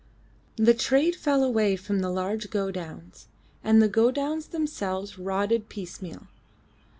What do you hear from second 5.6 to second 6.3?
piecemeal.